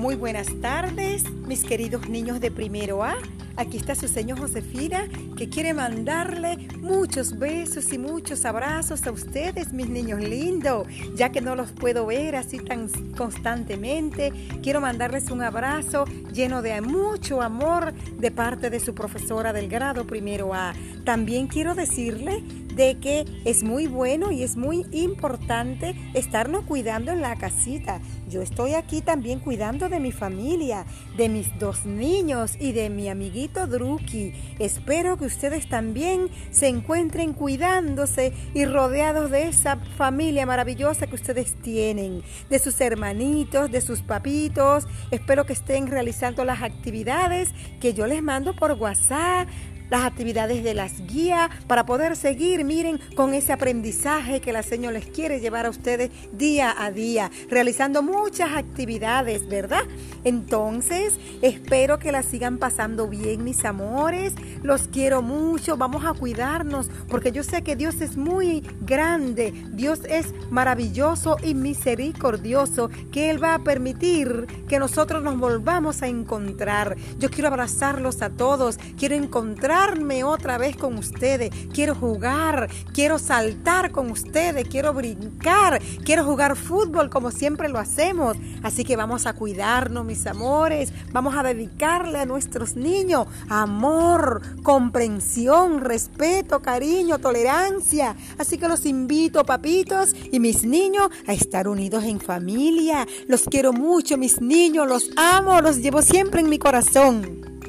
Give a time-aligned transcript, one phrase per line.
[0.00, 3.16] Muy buenas tardes, mis queridos niños de primero A.
[3.60, 9.74] Aquí está su señor Josefina, que quiere mandarle muchos besos y muchos abrazos a ustedes,
[9.74, 10.88] mis niños lindos.
[11.14, 14.32] Ya que no los puedo ver así tan constantemente,
[14.62, 20.06] quiero mandarles un abrazo lleno de mucho amor de parte de su profesora del grado
[20.06, 20.72] primero A.
[21.04, 22.42] También quiero decirle
[22.74, 28.00] de que es muy bueno y es muy importante estarnos cuidando en la casita.
[28.28, 30.86] Yo estoy aquí también cuidando de mi familia,
[31.16, 33.08] de mis dos niños y de mi
[33.52, 34.32] Druki.
[34.58, 41.54] Espero que ustedes también se encuentren cuidándose y rodeados de esa familia maravillosa que ustedes
[41.60, 44.86] tienen, de sus hermanitos, de sus papitos.
[45.10, 47.50] Espero que estén realizando las actividades
[47.80, 49.48] que yo les mando por WhatsApp
[49.90, 54.92] las actividades de las guías, para poder seguir, miren, con ese aprendizaje que la Señor
[54.92, 59.82] les quiere llevar a ustedes día a día, realizando muchas actividades, ¿verdad?
[60.24, 64.34] Entonces, espero que la sigan pasando bien, mis amores.
[64.62, 70.00] Los quiero mucho, vamos a cuidarnos, porque yo sé que Dios es muy grande, Dios
[70.08, 76.96] es maravilloso y misericordioso, que Él va a permitir que nosotros nos volvamos a encontrar.
[77.18, 79.79] Yo quiero abrazarlos a todos, quiero encontrar
[80.24, 81.50] otra vez con ustedes.
[81.72, 88.36] Quiero jugar, quiero saltar con ustedes, quiero brincar, quiero jugar fútbol como siempre lo hacemos.
[88.62, 90.92] Así que vamos a cuidarnos, mis amores.
[91.12, 98.16] Vamos a dedicarle a nuestros niños amor, comprensión, respeto, cariño, tolerancia.
[98.38, 103.06] Así que los invito, papitos y mis niños, a estar unidos en familia.
[103.28, 107.59] Los quiero mucho, mis niños, los amo, los llevo siempre en mi corazón.